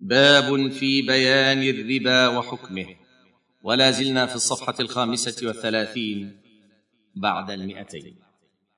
[0.00, 2.86] باب في بيان الربا وحكمه.
[3.62, 6.40] ولا زلنا في الصفحة الخامسة والثلاثين
[7.14, 8.16] بعد المئتين.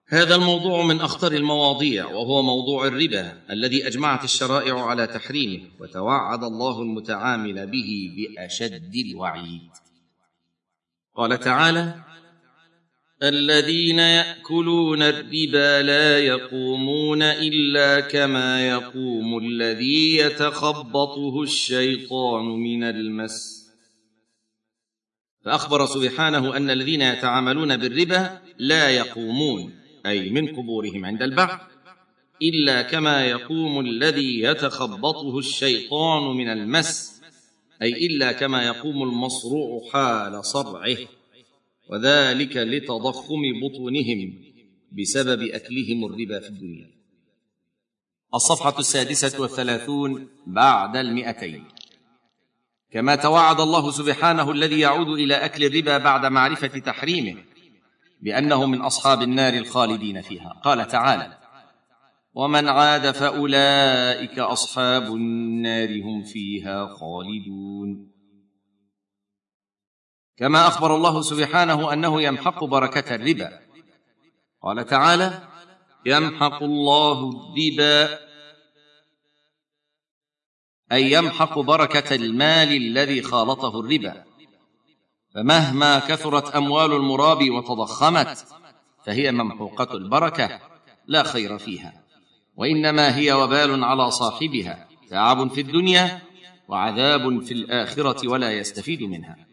[0.09, 6.83] هذا الموضوع من أخطر المواضيع وهو موضوع الربا الذي أجمعت الشرائع على تحريمه وتوعد الله
[6.83, 9.71] المتعامل به بأشد الوعيد.
[11.17, 12.12] قال تعالى
[13.23, 23.63] الذين يأكلون الربا لا يقومون إلا كما يقوم الذي يتخبطه الشيطان من المس.
[25.45, 29.75] فأخبر سبحانه أن الذين يتعاملون بالربا لا يقومون
[30.07, 31.61] أي من قبورهم عند البعث
[32.43, 37.21] إلا كما يقوم الذي يتخبطه الشيطان من المس
[37.83, 40.97] أي إلا كما يقوم المصروع حال صرعه.
[41.89, 44.43] وذلك لتضخم بطونهم
[44.93, 46.91] بسبب أكلهم الربا في الدنيا.
[48.35, 51.65] الصفحة السادسة والثلاثون بعد المئتين.
[52.91, 57.37] كما توعد الله سبحانه الذي يعود إلى أكل الربا بعد معرفة تحريمه
[58.21, 60.61] بأنه من أصحاب النار الخالدين فيها.
[60.65, 61.39] قال تعالى
[62.35, 68.12] ومن عاد فأولئك أصحاب النار هم فيها خالدون.
[70.43, 73.61] كما أخبر الله سبحانه أنه يمحق بركة الربا.
[74.63, 75.49] قال تعالى
[76.07, 78.19] يمحق الله الربا.
[80.93, 84.25] أي يمحق بركة المال الذي خالطه الربا.
[85.35, 88.47] فمهما كثرت أموال المرابي وتضخمت
[89.05, 90.61] فهي ممحوقة البركة
[91.07, 92.05] لا خير فيها.
[92.57, 96.23] وإنما هي وبال على صاحبها تعب في الدنيا
[96.69, 99.52] وعذاب في الآخرة ولا يستفيد منها.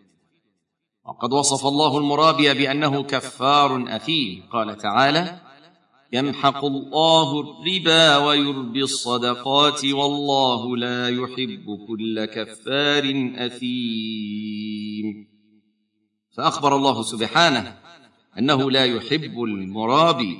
[1.09, 4.43] وقد وصف الله المرابي بأنه كفار أثيم.
[4.51, 5.39] قال تعالى
[6.13, 15.27] يمحق الله الربا ويربي الصدقات والله لا يحب كل كفار أثيم.
[16.37, 17.77] فأخبر الله سبحانه
[18.37, 20.37] أنه لا يحب المرابي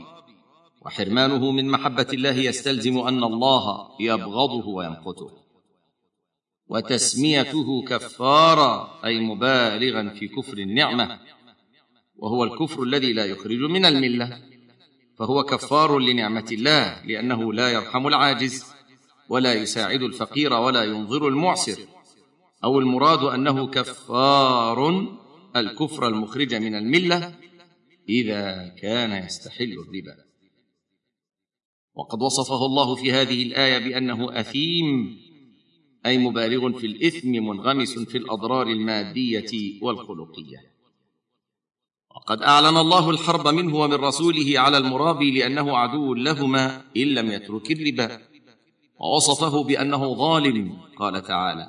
[0.86, 5.49] وحرمانه من محبة الله يستلزم أن الله يبغضه ويمقته.
[6.69, 11.19] وتسميته كفارا أي مبالغا في كفر النعمة.
[12.16, 14.41] وهو الكفر الذي لا يخرج من الملة.
[15.18, 18.66] فهو كفار لنعمة الله لأنه لا يرحم العاجز
[19.30, 21.80] ولا يساعد الفقير ولا ينظر المعسر.
[22.63, 25.07] أو المراد أنه كفار
[25.56, 27.36] الكفر المخرج من الملة
[28.09, 30.16] إذا كان يستحل الربا.
[31.96, 35.18] وقد وصفه الله في هذه الآية بأنه أثيم
[36.06, 40.58] أي مبالغ في الإثم منغمس في الأضرار المادية والخلقية.
[42.16, 47.72] وقد أعلن الله الحرب منه ومن رسوله على المرابي لأنه عدو لهما إن لم يترك
[47.72, 48.30] الربا.
[49.00, 51.68] ووصفه بأنه ظالم قال تعالى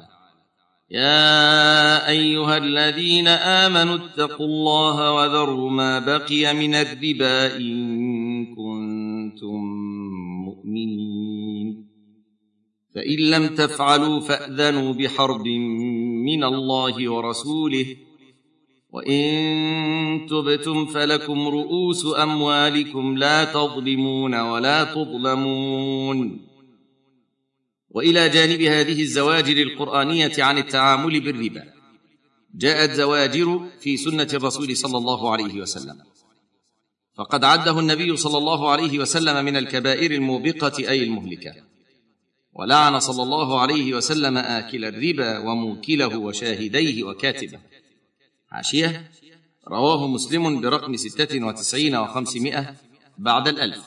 [0.90, 7.89] يا أيها الذين آمنوا اتقوا الله وذروا ما بقي من الربا إن
[12.94, 15.46] فإن لم تفعلوا فأذنوا بحرب
[16.26, 17.96] من الله ورسوله.
[18.90, 26.46] وإن تبتم فلكم رؤوس أموالكم لا تظلمون ولا تظلمون.
[27.90, 31.64] وإلى جانب هذه الزواجر القرانيه عن التعامل بالربا.
[32.54, 35.98] جاءت زواجر في سنة الرسول صلى الله عليه وسلم.
[37.14, 41.69] فقد عده النبي صلى الله عليه وسلم من الكبائر الموبقة أي المهلكة.
[42.54, 47.58] ولعن صلى الله عليه وسلم آكل الربا وموكله وشاهديه وكاتبه.
[48.48, 49.10] حاشية
[49.68, 52.74] رواه مسلم برقم ستة وتسعين وخمسمائة
[53.18, 53.84] بعد الألف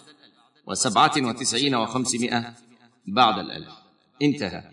[0.67, 2.53] وسبعة وتسعين وخمسمائة
[3.05, 3.69] بعد الألف.
[4.21, 4.63] انتهى.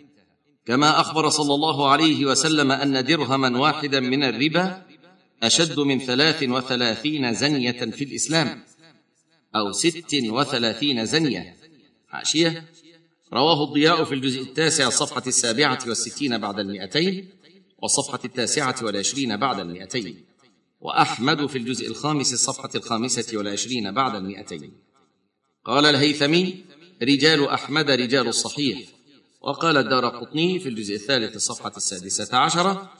[0.67, 4.83] كما أخبر صلى الله عليه وسلم أن درهما واحدا من الربا
[5.43, 8.63] أشد من ثلاث وثلاثين زنية في الإسلام
[9.57, 11.57] أو ست وثلاثين زنية.
[12.09, 12.65] حاشية
[13.33, 17.29] رواه الضياء في الجزء التاسع الصفحة السابعة والستين بعد المئتين
[17.83, 20.25] والصفحة التاسعة والعشرين بعد المئتين
[20.81, 24.73] وأحمد في الجزء الخامس الصفحة الخامسة والعشرين بعد المئتين.
[25.65, 26.65] قال الهيثمي
[27.03, 28.79] رجال أحمد رجال الصحيح
[29.41, 32.93] وقال الدار قطني في الجزء الثالث الصفحة السادسة عشرة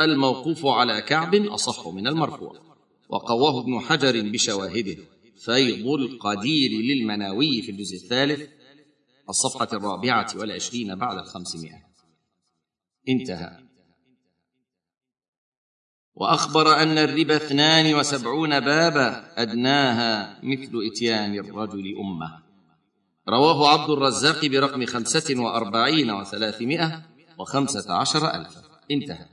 [0.00, 2.70] الموقوف على كعب أصح من المرفوع.
[3.08, 4.96] وقواه ابن حجر بشواهده
[5.36, 8.59] فيض القدير للمناوي في الجزء الثالث
[9.30, 11.82] الصفحة الرابعة والعشرين بعد الخمسمائة.
[13.08, 13.58] انتهى.
[16.14, 22.42] وأخبر أن الربا اثنان وسبعون بابا أدناها مثل إتيان الرجل أمه.
[23.28, 27.02] رواه عبد الرزاق برقم خمسة وأربعين وثلاثمائة
[27.38, 28.62] وخمسة عشر ألفا.
[28.90, 29.26] انتهى.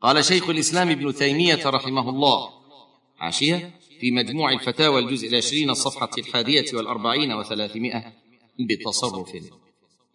[0.00, 2.50] قال شيخ الإسلام ابن تيمية رحمه الله
[3.18, 8.12] عاشية في مجموع الفتاوى الجزء العشرين الصفحة الحادية والأربعين وثلاثمائة
[8.58, 9.36] بتصرف.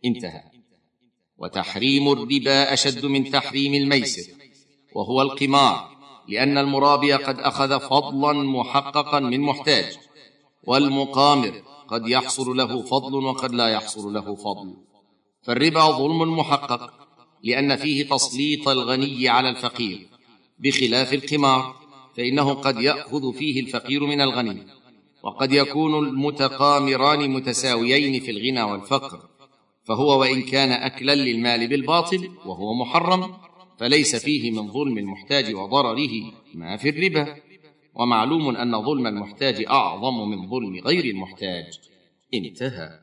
[0.05, 0.43] انتهى.
[1.37, 4.31] وتحريم الربا أشد من تحريم الميسر
[4.95, 5.89] وهو القمار
[6.29, 9.97] لأن المرابي قد أخذ فضلا محققا من محتاج
[10.63, 14.73] والمقامر قد يحصل له فضل وقد لا يحصل له فضل.
[15.41, 16.93] فالربا ظلم محقق
[17.43, 20.07] لأن فيه تسليط الغني على الفقير.
[20.59, 21.75] بخلاف القمار
[22.17, 24.67] فإنه قد يأخذ فيه الفقير من الغني.
[25.23, 29.19] وقد يكون المتقامران متساويين في الغنى والفقر
[29.83, 33.33] فهو وإن كان اكلا للمال بالباطل وهو محرم
[33.79, 37.35] فليس فيه من ظلم المحتاج وضرره ما في الربا.
[37.95, 41.79] ومعلوم أن ظلم المحتاج أعظم من ظلم غير المحتاج.
[42.33, 42.99] انتهى.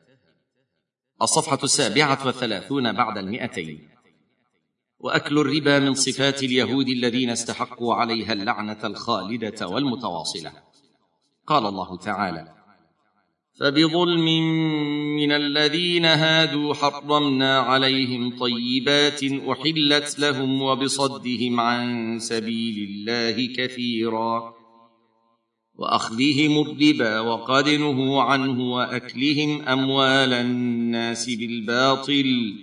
[1.21, 3.89] الصفحة السابعة والثلاثون بعد المئتين.
[4.99, 10.70] وأكل الربا من صفات اليهود الذين استحقوا عليها اللعنة الخالدة والمتواصلة.
[11.51, 12.47] قال الله تعالى
[13.59, 14.25] فبظلم
[15.15, 24.53] من الذين هادوا حرمنا عليهم طيبات أحلت لهم وبصدهم عن سبيل الله كثيرا
[25.75, 32.53] وأخذهم الربا وقد نهوا عنه وأكلهم أموال الناس بالباطل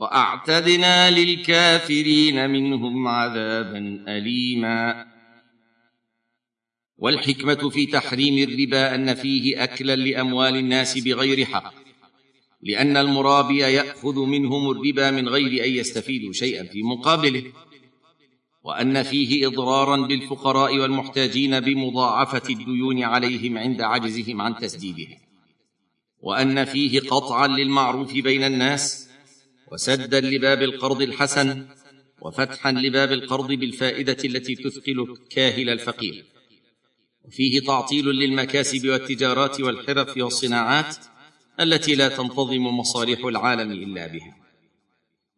[0.00, 5.17] وأعتدنا للكافرين منهم عذابا أليما
[6.98, 11.74] والحكمة في تحريم الربا أن فيه أكلا لأموال الناس بغير حق
[12.62, 17.52] لأن المرابي يأخذ منهم الربا من غير أن يستفيدوا شيئا في مقابله
[18.64, 25.18] وأن فيه إضرارا بالفقراء والمحتاجين بمضاعفة الديون عليهم عند عجزهم عن تسديدها
[26.20, 29.08] وأن فيه قطعا للمعروف بين الناس
[29.72, 31.66] وسدا لباب القرض الحسن
[32.20, 36.24] وفتحا لباب القرض بالفائدة التي تثقل كاهل الفقير.
[37.28, 40.96] وفيه تعطيل للمكاسب والتجارات والحرف والصناعات
[41.60, 44.36] التي لا تنتظم مصالح العالم إلا بها.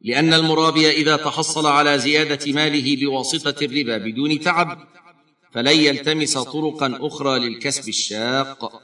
[0.01, 4.79] لأن المرابي إذا تحصل على زيادة ماله بواسطة الربا بدون تعب
[5.53, 8.83] فلن يلتمس طرقا أخرى للكسب الشاق.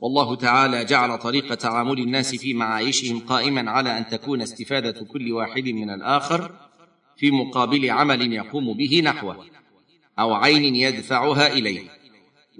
[0.00, 5.64] والله تعالى جعل طريق تعامل الناس في معايشهم قائما على أن تكون استفادة كل واحد
[5.64, 6.52] من الآخر
[7.16, 9.46] في مقابل عمل يقوم به نحوه
[10.18, 11.99] أو عين يدفعها إليه.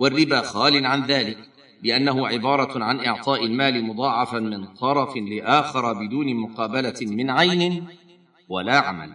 [0.00, 1.38] والربا خال عن ذلك
[1.82, 7.86] لأنه عبارة عن إعطاء المال مضاعفا من طرف لآخر بدون مقابلة من عين
[8.48, 9.12] ولا عمل.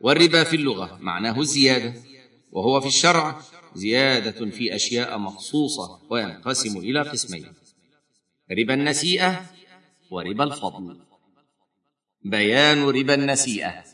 [0.00, 1.94] والربا في اللغة معناه الزيادة
[2.52, 3.40] وهو في الشرع
[3.74, 7.46] زيادة في أشياء مخصوصة وينقسم إلى قسمين
[8.50, 9.46] ربا النسيئة
[10.10, 11.00] وربا الفضل.
[12.24, 13.84] بيان ربا النسيئة.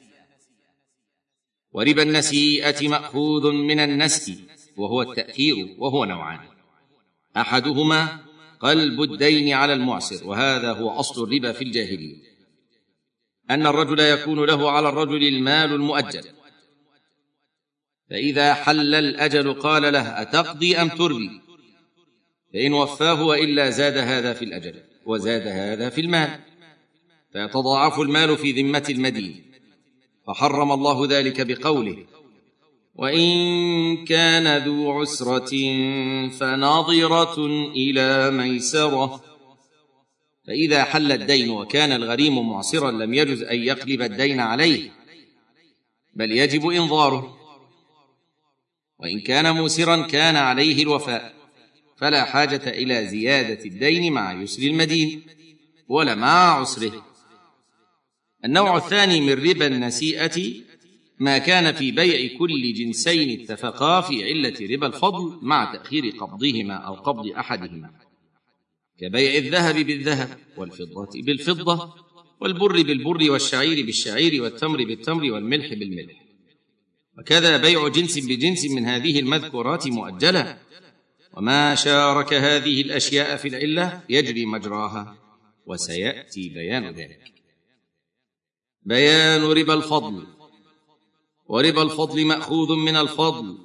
[1.72, 6.40] وربا النسيئة مأخوذ من النسي وهو التاخير وهو نوعان.
[7.36, 8.18] أحدهما
[8.60, 12.16] قلب الدين على المعسر وهذا هو أصل الربا في الجاهلية.
[13.50, 16.24] أن الرجل يكون له على الرجل المال المؤجل.
[18.10, 21.40] فإذا حل الأجل قال له أتقضي أم تربي
[22.52, 26.40] فإن وفاه وإلا زاد هذا في الأجل وزاد هذا في المال.
[27.32, 29.46] فيتضاعف المال في ذمة المدين.
[30.26, 32.06] فحرم الله ذلك بقوله
[32.98, 35.50] وإن كان ذو عسرة
[36.28, 39.24] فناظرة إلى ميسرة.
[40.46, 44.90] فإذا حل الدين وكان الغريم معسرا لم يجز أن يقلب الدين عليه
[46.14, 47.36] بل يجب إنظاره.
[48.98, 51.34] وإن كان موسرا كان عليه الوفاء
[51.96, 55.26] فلا حاجة إلى زيادة الدين مع يسر المدين
[55.88, 57.06] ولا مع عسره.
[58.44, 60.66] النوع الثاني من ربا النسيئة
[61.18, 66.94] ما كان في بيع كل جنسين اتفقا في علة ربا الفضل مع تأخير قبضهما أو
[66.94, 67.90] قبض أحدهما.
[68.98, 71.94] كبيع الذهب بالذهب والفضة بالفضة
[72.40, 76.22] والبر بالبر والشعير بالشعير والتمر بالتمر والملح بالملح.
[77.18, 80.58] وكذا بيع جنس بجنس من هذه المذكورات مؤجلة.
[81.36, 85.16] وما شارك هذه الأشياء في العلة يجري مجراها
[85.66, 87.32] وسيأتي بيان ذلك.
[88.82, 90.35] بيان ربا الفضل.
[91.48, 93.58] وربا الفضل مأخوذ من الفضل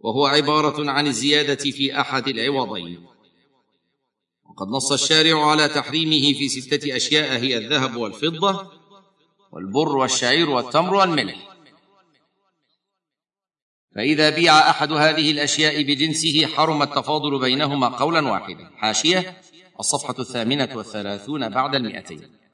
[0.00, 3.06] وهو عبارة عن الزيادة في أحد العوضين.
[4.50, 8.70] وقد نص الشارع على تحريمه في ستة أشياء هي الذهب والفضة
[9.52, 11.56] والبر والشعير والتمر والملح.
[13.94, 18.70] فإذا بيع أحد هذه الأشياء بجنسه حرم التفاضل بينهما قولا واحدا.
[18.76, 19.40] حاشية
[19.80, 22.45] الصفحة الثامنة والثلاثون بعد المئتين.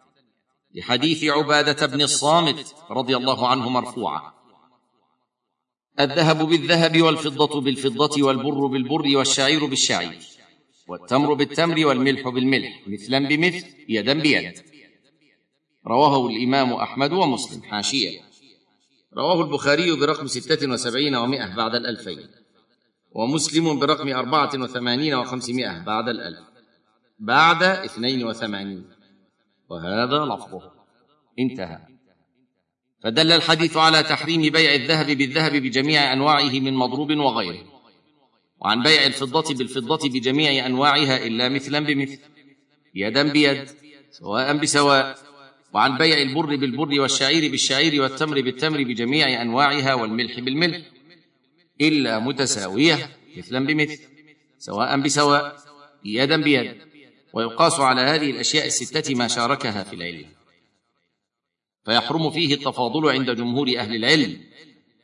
[0.75, 4.33] لحديث عبادة بن الصامت رضي الله عنه مرفوعا
[6.01, 10.19] الذهب بالذهب والفضة بالفضة والبر بالبر والشعير بالشعير.
[10.89, 12.83] والتمر بالتمر والملح بالملح.
[12.87, 14.53] مثلا بمثل يدا بيد.
[15.87, 17.63] رواه الإمام أحمد ومسلم.
[17.63, 18.21] حاشية.
[19.17, 22.29] رواه البخاري برقم ستة وسبعين ومائة بعد الألفين.
[23.13, 26.47] ومسلم برقم أربعة وثمانين وخمسمائة بعد الألف.
[27.19, 29.02] بعد اثنين وثمانين.
[29.71, 30.73] وهذا لفظه.
[31.39, 31.79] انتهى.
[33.03, 37.65] فدل الحديث على تحريم بيع الذهب بالذهب بجميع أنواعه من مضروب وغيره.
[38.61, 42.19] وعن بيع الفضة بالفضة بجميع أنواعها إلا مثلا بمثل
[42.95, 43.69] يدا بيد
[44.11, 45.19] سواء بسواء.
[45.75, 50.81] وعن بيع البر بالبر والشعير بالشعير والتمر بالتمر بجميع أنواعها والملح بالملح
[51.81, 54.01] إلا متساوية مثلا بمثل
[54.59, 55.57] سواء بسواء
[56.05, 56.92] يدا بيد.
[57.35, 60.27] ويقاس على هذه الأشياء الستة ما شاركها في العلم.
[61.85, 64.41] فيحرم فيه التفاضل عند جمهور أهل العلم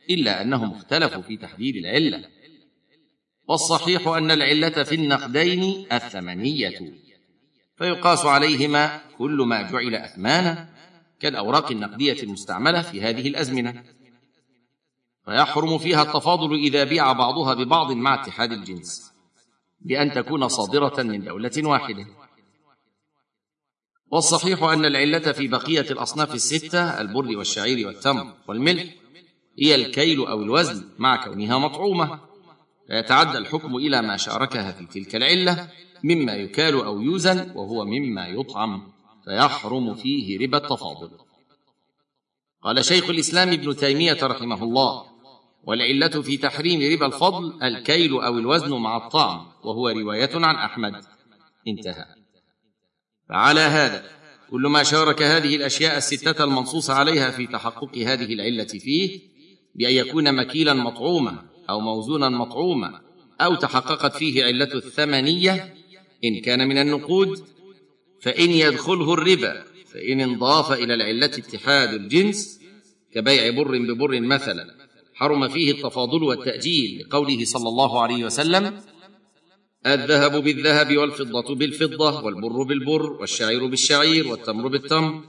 [0.09, 2.29] إلا أنهم اختلفوا في تحديد العلة.
[3.47, 6.93] والصحيح أن العلة في النقدين الثمنيه
[7.77, 10.69] فيقاس عليهما كل ما جعل اثمانا
[11.19, 13.83] كالأوراق النقدية المستعملة في هذه الأزمنة.
[15.25, 19.11] فيحرم فيها التفاضل إذا بيع بعضها ببعض مع اتحاد الجنس
[19.81, 22.18] بأن تكون صادرة من دولة واحدة.
[24.11, 28.95] والصحيح أن العلة في بقية الأصناف الستة البر والشعير والتمر والملح
[29.59, 32.19] هي الكيل أو الوزن مع كونها مطعومة.
[32.87, 35.69] فيتعدى الحكم إلى ما شاركها في تلك العلة
[36.03, 38.91] مما يكال أو يوزن وهو مما يطعم
[39.25, 41.11] فيحرم فيه ربا التفاضل.
[42.63, 45.03] قال شيخ الإسلام ابن تيمية رحمه الله
[45.63, 51.05] والعلة في تحريم ربا الفضل الكيل أو الوزن مع الطعم وهو رواية عن أحمد.
[51.67, 52.18] انتهى.
[53.29, 54.03] فعلى هذا
[54.51, 59.19] كل ما شارك هذه الأشياء الستة المنصوص عليها في تحقق هذه العلة فيه
[59.75, 63.01] بأن يكون مكيلا مطعوما أو موزونا مطعوما
[63.41, 65.73] أو تحققت فيه علة الثمنية
[66.25, 67.43] إن كان من النقود
[68.21, 72.59] فإن يدخله الربا فإن انضاف إلى العلة اتحاد الجنس
[73.13, 74.75] كبيع بر ببر مثلا
[75.13, 78.81] حرم فيه التفاضل والتأجيل لقوله صلى الله عليه وسلم
[79.85, 85.23] الذهب بالذهب والفضة بالفضة والبر بالبر والشعير بالشعير والتمر بالتمر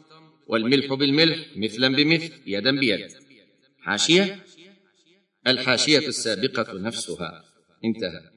[0.47, 3.11] والملح بالملح مثلا بمثل يدا بيد.
[3.80, 4.45] حاشية؟
[5.47, 7.45] الحاشية السابقة نفسها.
[7.85, 8.30] انتهى.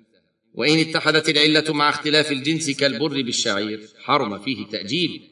[0.53, 5.29] وإن اتحدت العلة مع اختلاف الجنس كالبر بالشعير حرم فيه التاجيل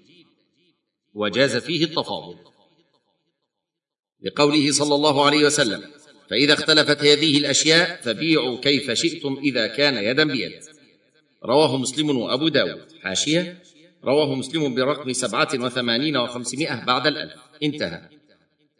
[1.13, 2.37] وجاز فيه التفاضل
[4.21, 5.83] لقوله صلى الله عليه وسلم
[6.31, 10.51] فإذا اختلفت هذه الأشياء فبيعوا كيف شئتم إذا كان يدا بيد.
[11.45, 12.81] رواه مسلم وأبو داود.
[13.03, 13.61] حاشية.
[14.03, 17.33] رواه مسلم برقم سبعة وثمانين وخمسمائة بعد الألف.
[17.63, 18.09] انتهى.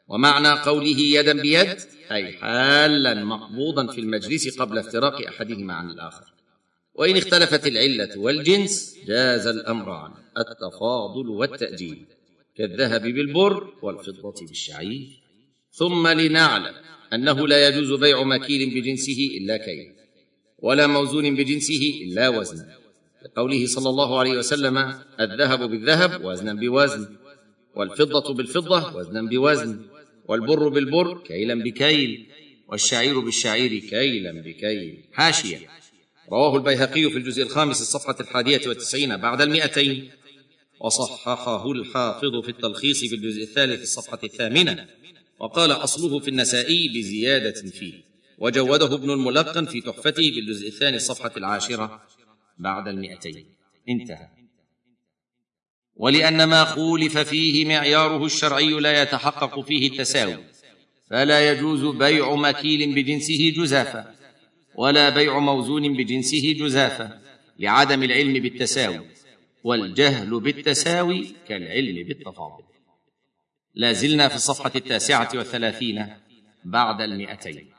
[0.08, 1.78] ومعنى قوله يدا بيد
[2.12, 6.34] أي حالا مقبوضا في المجلس قبل افتراق أحدهما عن الآخر.
[6.94, 12.06] وإن اختلفت العلة والجنس جاز الامران التفاضل والتأجيل
[12.58, 15.22] كالذهب بالبر والفضة بالشعير.
[15.72, 16.76] ثم لنعلم
[17.14, 19.94] أنه لا يجوز بيع مكيل بجنسه إلا كيل
[20.60, 22.76] ولا موزون بجنسه إلا وزنا
[23.26, 24.78] لقوله صلى الله عليه وسلم
[25.20, 27.16] الذهب بالذهب وزنا بوزن
[27.76, 29.80] والفضة بالفضة وزنا بوزن
[30.28, 32.28] والبر بالبر كيلا بكيل
[32.68, 35.04] والشعير بالشعير كيلا بكيل.
[35.14, 35.60] حاشية.
[36.32, 40.12] رواه البيهقي في الجزء الخامس الصفحة الحادية والتسعين بعد المئتين.
[40.80, 44.88] وصححه الحافظ في التلخيص في الجزء الثالث الصفحة الثامنة.
[45.42, 47.94] وقال أصله في النسائي بزيادة فيه.
[48.38, 52.02] وجوده ابن الملقن في تحفته بالجزء الثاني الصفحة العاشرة
[52.58, 53.46] بعد المئتين.
[53.90, 54.28] انتهى.
[55.96, 60.38] ولأن ما خولف فيه معياره الشرعي لا يتحقق فيه التساوي
[61.10, 64.16] فلا يجوز بيع مكيل بجنسه جزافا
[64.76, 67.22] ولا بيع موزون بجنسه جزافا
[67.60, 69.06] لعدم العلم بالتساوي
[69.64, 72.64] والجهل بالتساوي كالعلم بالتفاضل
[73.74, 76.08] لا زلنا في الصفحة التاسعة والثلاثين
[76.66, 77.72] بعد المئتين.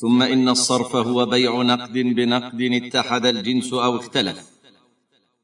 [0.00, 4.50] ثم إن الصرف هو بيع نقد بنقد اتحد الجنس أو اختلف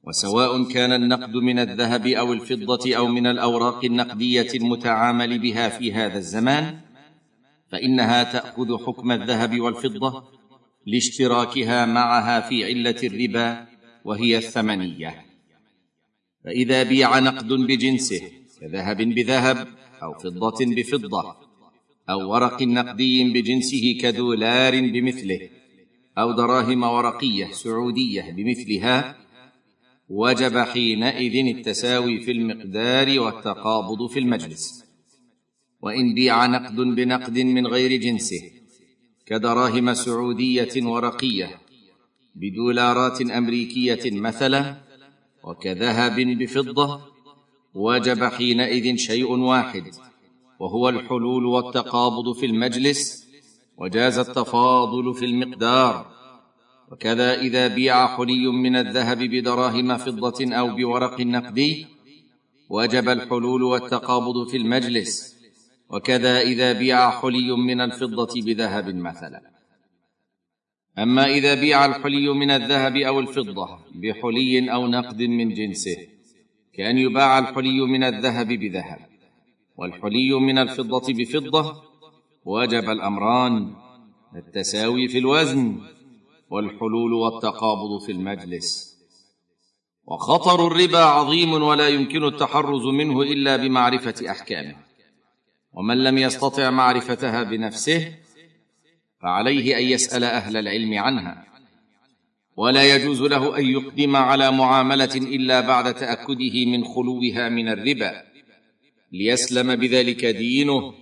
[0.05, 6.19] وسواء كان النقد من الذهب أو الفضة أو من الأوراق النقدية المتعامل بها في هذا
[6.19, 6.81] الزمان
[7.73, 10.25] فإنها تأخذ حكم الذهب والفضة
[10.87, 13.67] لاشتراكها معها في علة الربا
[14.05, 15.26] وهي الثمنية.
[16.47, 18.21] فإذا بيع نقد بجنسه
[18.61, 19.69] كذهب بذهب
[20.03, 21.37] أو فضة بفضة
[22.11, 25.41] أو ورق نقدي بجنسه كدولار بمثله
[26.19, 29.17] أو دراهم ورقية سعودية بمثلها
[30.09, 34.85] وجب حينئذ التساوي في المقدار والتقابض في المجلس.
[35.83, 38.51] وإن بيع نقد بنقد من غير جنسه
[39.27, 41.61] كدراهم سعودية ورقية
[42.35, 44.86] بدولارات أمريكية مثلا
[45.47, 47.01] وكذهب بفضة
[47.75, 49.85] وجب حينئذ شيء واحد
[50.61, 53.27] وهو الحلول والتقابض في المجلس
[53.79, 56.07] وجاز التفاضل في المقدار.
[56.93, 61.87] وكذا إذا بيع حلي من الذهب بدراهم فضة أو بورق نقدي
[62.71, 65.37] وجب الحلول والتقابض في المجلس.
[65.91, 69.56] وكذا إذا بيع حلي من الفضة بذهب مثلا.
[70.99, 75.97] أما إذا بيع الحلي من الذهب أو الفضة بحلي أو نقد من جنسه
[76.75, 78.99] كأن يباع الحلي من الذهب بذهب
[79.77, 81.83] والحلي من الفضة بفضة
[82.45, 83.75] وجب الأمران
[84.37, 85.81] التساوي في الوزن
[86.51, 88.97] والحلول والتقابض في المجلس.
[90.05, 94.77] وخطر الربا عظيم ولا يمكن التحرز منه إلا بمعرفة أحكامه.
[95.73, 98.15] ومن لم يستطع معرفتها بنفسه
[99.27, 101.47] فعليه أن يسأل أهل العلم عنها.
[102.57, 108.13] ولا يجوز له أن يقدم على معاملة إلا بعد تأكده من خلوها من الربا
[109.13, 110.95] ليسلم بذلك دينه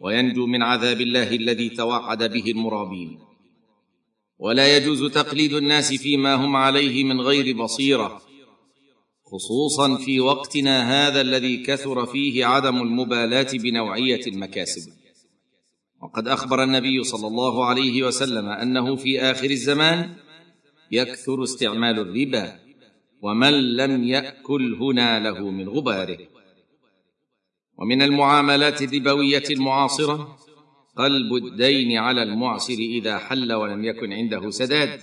[0.00, 3.18] وينجو من عذاب الله الذي توعد به المرابين.
[4.38, 8.22] ولا يجوز تقليد الناس فيما هم عليه من غير بصيرة
[9.24, 15.05] خصوصا في وقتنا هذا الذي كثر فيه عدم المبالاة بنوعية المكاسب.
[16.02, 20.14] وقد أخبر النبي صلى الله عليه وسلم أنه في آخر الزمان
[20.92, 22.60] يكثر استعمال الربا
[23.22, 26.18] ومن لم يأكل هنا له من غباره.
[27.78, 30.38] ومن المعاملات الربوية المعاصرة
[30.96, 35.00] قلب الدين على المعسر إذا حل ولم يكن عنده سداد.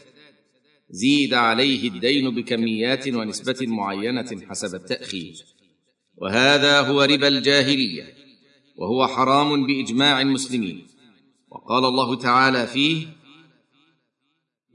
[0.89, 5.33] زيد عليه الدين بكميات ونسبة معينة حسب التأخير.
[6.17, 8.13] وهذا هو ربا الجاهلية
[8.77, 10.92] وهو حرام بإجماع المسلمين.
[11.53, 13.07] وقال الله تعالى فيه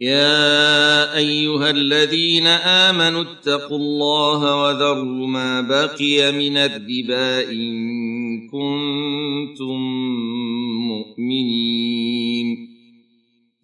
[0.01, 7.69] يا أيها الذين آمنوا اتقوا الله وذروا ما بقي من الربا إن
[8.49, 9.79] كنتم
[10.89, 12.69] مؤمنين.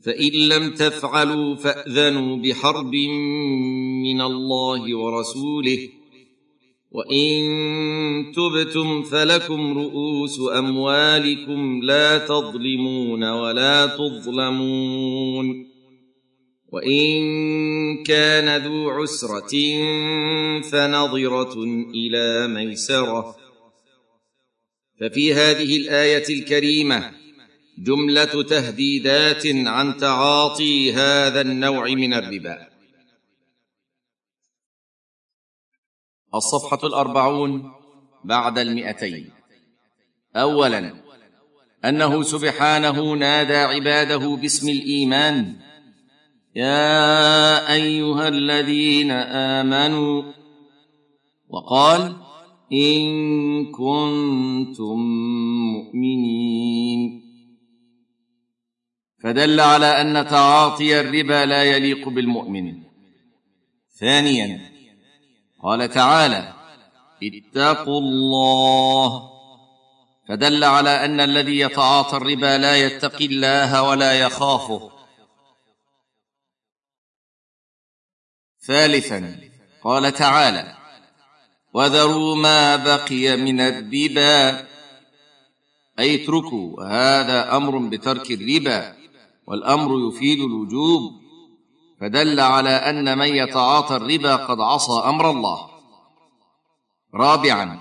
[0.05, 2.94] فإن لم تفعلوا فأذنوا بحرب
[4.05, 5.88] من الله ورسوله
[6.94, 15.66] وان تبتم فلكم رؤوس اموالكم لا تظلمون ولا تظلمون
[16.72, 17.22] وان
[18.04, 19.54] كان ذو عسره
[20.61, 23.37] فنظره إلى ميسره
[25.00, 27.11] ففي هذه الايه الكريمه
[27.78, 32.73] جمله تهديدات عن تعاطي هذا النوع من الربا
[36.35, 37.73] الصفحة الأربعون
[38.25, 39.31] بعد المئتين.
[40.37, 40.94] اولا
[41.85, 45.57] أنه سبحانه نادى عباده باسم الإيمان.
[46.57, 49.11] يا أيها الذين
[49.61, 50.33] آمنوا
[51.49, 52.16] وقال
[52.73, 53.05] إن
[53.73, 54.99] كنتم
[55.75, 57.25] مؤمنين.
[59.23, 62.83] فدل على أن تعاطي الربا لا يليق بالمؤمن.
[64.01, 64.73] ثانيا
[65.64, 66.55] قال تعالى
[67.22, 69.31] اتقوا الله.
[70.29, 74.90] فدل على أن الذي يتعاطى الربا لا يتقي الله ولا يخافه.
[78.66, 79.40] ثالثا
[79.83, 80.77] قال تعالى
[81.74, 84.66] وذروا ما بقي من الربا.
[85.98, 88.96] أي اتركوا وهذا أمر بترك الربا
[89.46, 91.23] والأمر يفيد الوجوب.
[92.00, 95.70] فدل على أن من يتعاطى الربا قد عصى أمر الله.
[97.14, 97.80] رابعا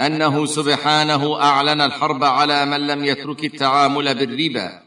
[0.00, 4.82] أنه سبحانه أعلن الحرب على من لم يترك التعامل بالربا.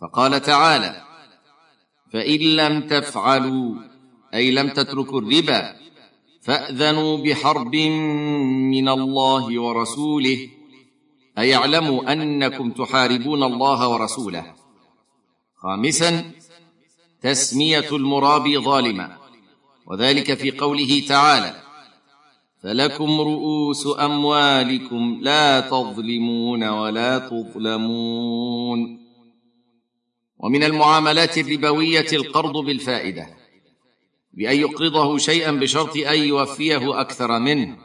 [0.00, 1.02] فقال تعالى
[2.12, 3.74] فإن لم تفعلوا
[4.34, 5.76] أي لم تتركوا الربا
[6.42, 7.74] فأذنوا بحرب
[8.74, 10.48] من الله ورسوله
[11.38, 14.54] اي اعلموا أنكم تحاربون الله ورسوله.
[15.62, 16.30] خامسا
[17.22, 19.18] تسمية المرابي ظالما.
[19.86, 21.62] وذلك في قوله تعالى
[22.62, 28.98] فلكم رؤوس اموالكم لا تظلمون ولا تظلمون.
[30.38, 33.26] ومن المعاملات الربويه القرض بالفائده.
[34.32, 37.76] بان يقرضه شيئا بشرط ان يوفيه أكثر منه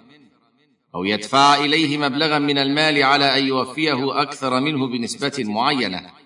[0.95, 6.16] أو يدفع إليه مبلغا من المال على أن يوفيه أكثر منه بنسبة معينة.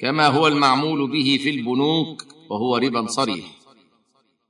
[0.00, 3.46] كما هو المعمول به في البنوك وهو ربا صريح.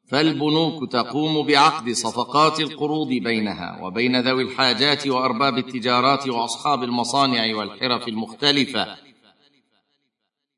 [0.09, 8.97] فالبنوك تقوم بعقد صفقات القروض بينها وبين ذوي الحاجات وأرباب التجارات وأصحاب المصانع والحرف المختلفة.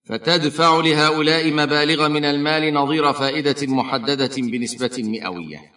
[0.04, 5.72] فتدفع لهؤلاء مبالغ من المال نظير فائدة محددة بنسبة مئوية.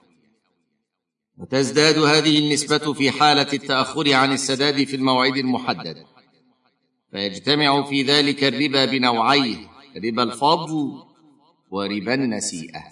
[1.37, 6.12] وتزداد هذه النسبة في حالة التأخر عن السداد في الموعد المحدد.
[7.13, 9.55] فيجتمع في ذلك الربا بنوعيه
[9.97, 11.03] ربا الفضل
[11.71, 12.83] وربا النسيئة.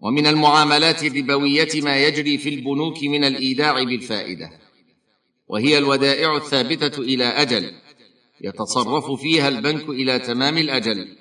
[0.00, 4.50] ومن المعاملات الربوية ما يجري في البنوك من الإيداع بالفائدة
[5.48, 7.72] وهي الودائع الثابتة إلى أجل
[8.40, 11.16] يتصرف فيها البنك إلى تمام الأجل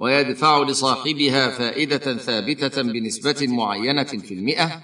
[0.00, 4.82] ويدفع لصاحبها فائدة ثابتة بنسبة معينة في المئة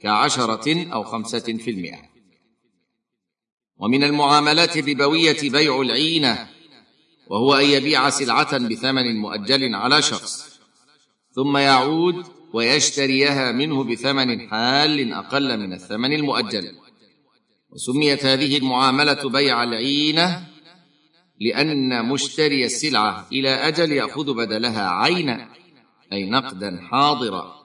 [0.00, 2.07] كعشرة أو خمسة في المئة.
[3.78, 6.48] ومن المعاملات الربويه بيع العينة
[7.30, 10.58] وهو أن يبيع سلعة بثمن مؤجل على شخص
[11.32, 16.74] ثم يعود ويشتريها منه بثمن حال أقل من الثمن المؤجل.
[17.70, 20.46] وسميت هذه المعاملة بيع العينة
[21.40, 25.48] لأن مشتري السلعة إلى أجل يأخذ بدلها عينا
[26.12, 27.58] أي نقدا حاضرا.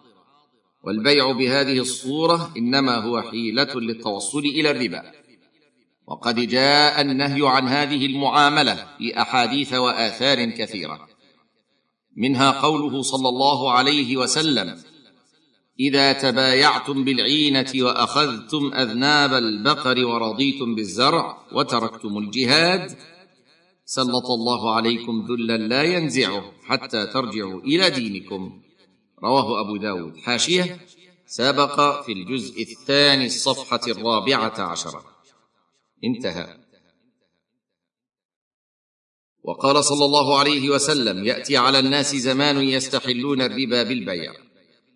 [0.83, 5.22] والبيع بهذه الصورة إنما هو حيلة للتوصل إلى الربا.
[6.07, 11.07] وقد جاء النهي عن هذه المعاملة في أحاديث وآثار كثيرة.
[12.17, 14.77] منها قوله صلى الله عليه وسلم
[15.79, 22.97] إذا تبايعتم بالعينة وأخذتم أذناب البقر ورضيتم بالزرع وتركتم الجهاد
[23.85, 28.61] سلط الله عليكم ذلا لا ينزعه حتى ترجعوا إلى دينكم.
[29.23, 30.17] رواه أبو داود.
[30.17, 30.79] حاشية.
[31.27, 35.12] سبق في الجزء الثاني الصفحة الرابعة عشرة.
[36.03, 36.57] انتهى.
[39.43, 44.33] وقال صلى الله عليه وسلم يأتي على الناس زمان يستحلون الربا بالبيع.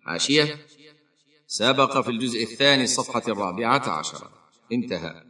[0.02, 0.66] حاشيه
[1.46, 4.30] سبق في الجزء الثاني الصفحة الرابعة عشرة.
[4.72, 5.22] انتهى.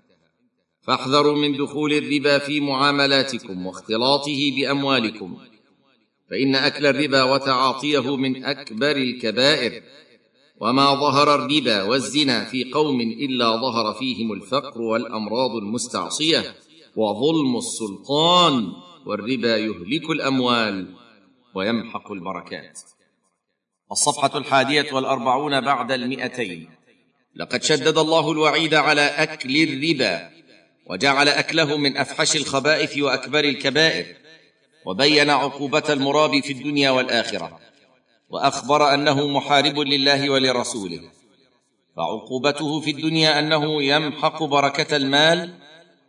[0.82, 5.38] فاحذروا من دخول الربا في معاملاتكم واختلاطه بأموالكم
[6.30, 9.82] فإن أكل الربا وتعاطيه من أكبر الكبائر.
[10.60, 16.54] وما ظهر الربا والزنا في قوم إلا ظهر فيهم الفقر والأمراض المستعصية
[16.96, 18.72] وظلم السلطان
[19.06, 20.94] والربا يهلك الأموال
[21.54, 22.80] ويمحق البركات.
[23.92, 26.68] الصفحة الحادية والأربعون بعد المئتين.
[27.36, 30.30] لقد شدد الله الوعيد على أكل الربا
[30.90, 34.06] وجعل أكله من أفحش الخبائث وأكبر الكبائر
[34.86, 37.67] وبين عقوبة المرابي في الدنيا والآخرة.
[38.30, 41.00] وأخبر أنه محارب لله ولرسوله.
[41.96, 45.54] فعقوبته في الدنيا أنه يمحق بركة المال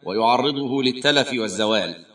[0.03, 2.05] ويعرضه للتلف والزوال.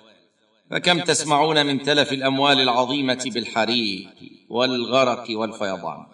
[0.71, 4.09] فكم تسمعون من تلف الأموال العظيمة بالحريق
[4.49, 6.07] والغرق والفيضان.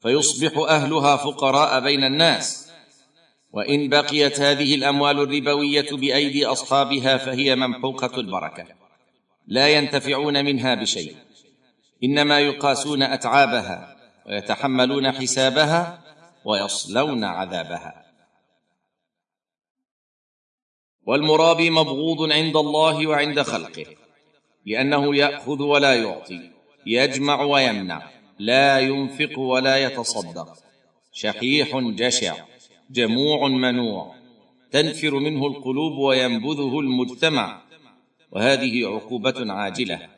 [0.00, 2.70] فيصبح أهلها فقراء بين الناس.
[3.52, 8.66] وإن بقيت هذه الأموال الربوية بأيدي أصحابها فهي ممحوقة البركة.
[9.46, 11.25] لا ينتفعون منها بشيء.
[12.04, 16.02] إنما يقاسون أتعابها ويتحملون حسابها
[16.44, 18.06] ويصلون عذابها.
[21.06, 23.86] والمرابي مبغوض عند الله وعند خلقه
[24.66, 26.50] لأنه يأخذ ولا يعطي
[26.86, 30.48] يجمع ويمنع لا ينفق ولا يتصدق.
[31.12, 32.34] شحيح جشع
[32.90, 34.14] جموع منوع
[34.70, 37.62] تنفر منه القلوب وينبذه المجتمع.
[38.30, 40.15] وهذه عقوبة عاجلة.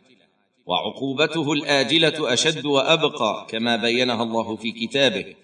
[0.69, 5.35] وعقوبته الآجلة أشد وأبقى كما بينها الله في كتابه.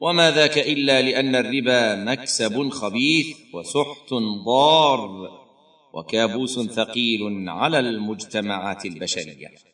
[0.00, 5.30] وما ذاك إلا لأن الربا مكسب خبيث وسحت ضار
[5.92, 9.71] وكابوس ثقيل على المجتمعات البشرية.